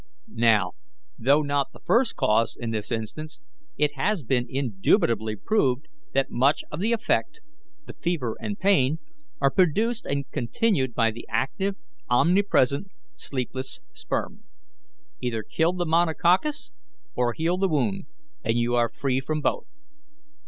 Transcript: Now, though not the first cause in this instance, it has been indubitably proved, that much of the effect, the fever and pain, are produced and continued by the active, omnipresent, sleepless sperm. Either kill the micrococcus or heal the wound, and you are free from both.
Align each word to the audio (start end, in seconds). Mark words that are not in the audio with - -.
Now, 0.41 0.71
though 1.19 1.43
not 1.43 1.73
the 1.73 1.79
first 1.79 2.15
cause 2.15 2.57
in 2.59 2.71
this 2.71 2.91
instance, 2.91 3.39
it 3.77 3.93
has 3.93 4.23
been 4.23 4.47
indubitably 4.49 5.35
proved, 5.35 5.89
that 6.15 6.31
much 6.31 6.63
of 6.71 6.79
the 6.79 6.91
effect, 6.91 7.39
the 7.85 7.93
fever 7.93 8.35
and 8.41 8.57
pain, 8.57 8.97
are 9.39 9.51
produced 9.51 10.07
and 10.07 10.25
continued 10.31 10.95
by 10.95 11.11
the 11.11 11.27
active, 11.29 11.75
omnipresent, 12.09 12.87
sleepless 13.13 13.79
sperm. 13.93 14.43
Either 15.21 15.43
kill 15.43 15.73
the 15.73 15.85
micrococcus 15.85 16.71
or 17.15 17.33
heal 17.33 17.57
the 17.59 17.69
wound, 17.69 18.07
and 18.43 18.57
you 18.57 18.73
are 18.73 18.89
free 18.89 19.19
from 19.19 19.39
both. 19.39 19.67